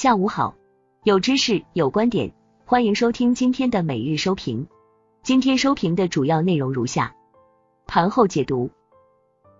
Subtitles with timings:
[0.00, 0.54] 下午好，
[1.04, 2.32] 有知识有观点，
[2.64, 4.66] 欢迎收听今天的每日收评。
[5.22, 7.14] 今天收评的主要内容如下：
[7.86, 8.70] 盘后解读，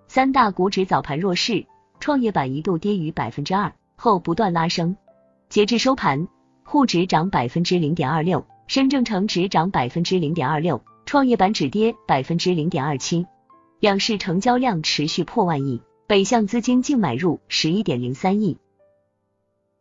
[0.08, 1.66] 三大股指早盘弱势，
[2.00, 4.96] 创业板一度跌逾百分之二，后不断拉升。
[5.50, 6.26] 截至收盘，
[6.64, 13.26] 沪指涨百分之零点二六，深证成指涨百分之零点二六，创业板指跌百分之零点二七。
[13.78, 18.56] 两市成交量持续破万亿，北向资金净买入十一点零三亿。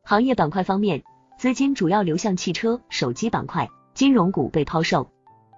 [0.09, 1.03] 行业板块方面，
[1.37, 5.11] 资金主要流向汽车、手机板块，金融股被抛售，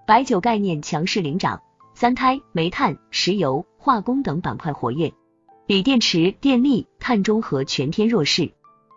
[0.06, 1.62] 白酒概念强势领涨，
[1.94, 5.10] 三胎、煤炭、石油、化工等板块活跃，
[5.64, 8.52] 锂电池、电力、碳中和全天弱势，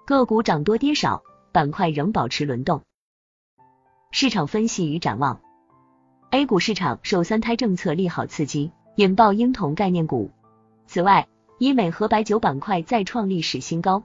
[0.06, 1.24] 个股涨多跌少，
[1.54, 2.82] 板块仍保持轮动。
[4.12, 5.40] 市场分析与展望
[6.32, 10.32] ，A 股市场受三胎政策利好刺激，引爆婴童概念股。
[10.86, 11.30] 此外，
[11.60, 14.04] 医美和白酒板块再创历史新高。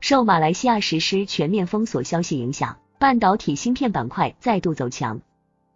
[0.00, 5.20] 受马来西亚实施全面封锁消息影响，半导体芯片板块再度走强。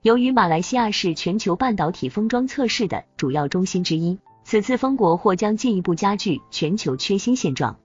[0.02, 7.78] 由于马来西亚是全球半导体封装测试的主要中心之一，此次封国或将进一步加剧全球缺芯现状。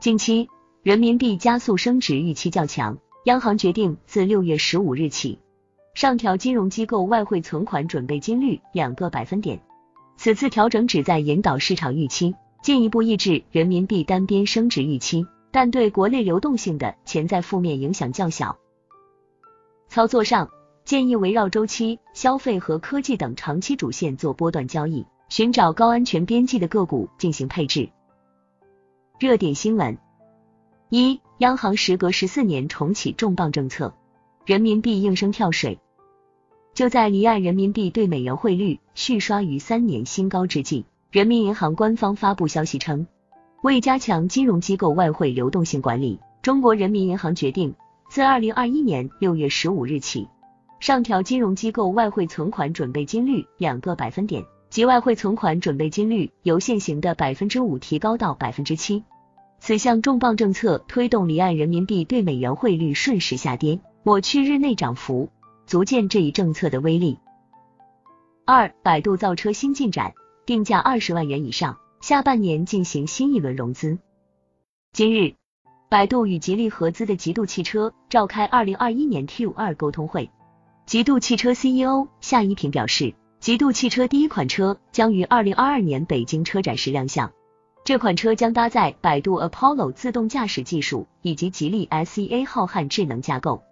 [0.00, 0.48] 近期
[0.82, 5.38] 人民币加速升值预期较强，央行决定自六月十五日起
[5.94, 9.60] 上调金融机构外汇存款准备金率两个百分点。
[10.16, 12.34] 此次调整旨在引导市场预期。
[12.62, 18.58] 进一步抑制人民币单边升值预期，但对国内流动性的潜在负面影响较小。
[19.88, 20.50] 操作上，
[20.84, 27.88] 建议围绕周期、消费和科技等长期主线做波段交易，寻找高安全边际的个股进行配置。
[29.20, 29.96] 热点新闻：
[30.88, 33.94] 一、央行时隔十四年重启重磅政策，
[34.44, 35.78] 人民币应声跳水。
[36.74, 40.84] 就在离岸人民币对美元汇率续刷于三年新高之际。
[41.16, 43.06] 人民银行官方发布消息称，
[43.62, 47.74] 为加强金融机构外汇流动性管理，中国人民银行决定
[48.10, 50.28] 自二零二一年六月十五日起，
[50.78, 59.02] 上调金融机构外汇存款准备金率两个百分点，即外汇存款准备金率由现行的百分之五提高到百分之七。
[59.58, 65.30] 此项重磅政策推动离岸人民币对美元汇率顺势下跌，抹去日内涨幅，
[65.64, 67.18] 足见这一政策的威力。
[68.44, 70.12] 二，百度造车新进展。
[70.46, 73.98] 定价二十万元以上，下半年进行新一轮融资。
[74.92, 75.34] 今日，
[75.88, 80.30] 百度与吉利合资的极度汽车召开二零二一年 Q 二沟通会。
[80.86, 87.32] 极度汽车 CEO 夏一平表示，极度汽车第一款车将于二零二二年北京车展时亮相。
[87.84, 93.64] 这款车将搭载百度 Apollo 自动驾驶技术以及吉利 SEA 浩瀚智能架构。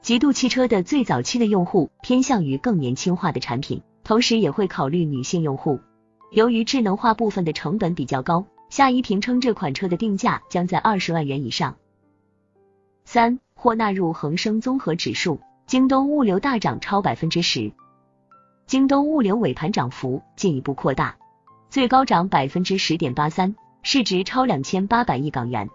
[0.00, 5.80] 极度汽车的最早期的用户偏向于更年轻化的产品，同时也会考虑女性用户。
[6.30, 11.76] 由于智能化部分的成本比较高，夏一平称这款车的定价将在二十万元以上。
[13.04, 17.72] 三或纳入恒生综合指数，京东物流大涨超百分之十，
[18.68, 21.16] 京东物流尾盘涨幅进一步扩大，
[21.68, 25.68] 最高涨百分之十点八三，市值超两千八百亿港元。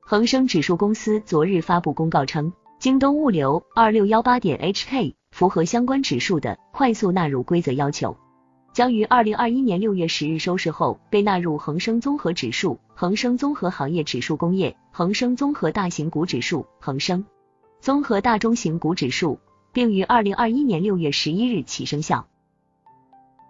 [0.00, 8.14] 恒生指数公司昨日发布公告称，京东物流二六幺八点 HK 符合相关指数的快速纳入规则要求。
[8.72, 17.24] 将于二零二一年六月十日收市后被纳入恒生综合指数、恒生综合行业指数工业、恒生综合大型股指数、恒生
[17.80, 19.38] 综合大中型股指数，
[19.72, 22.26] 并于二零二一年六月十一日起生效。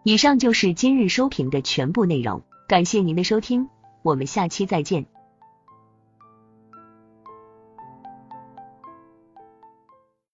[0.03, 3.69] 以上就是今日收评的全部内容，感谢您的收听，
[4.03, 5.07] 我们下期再见。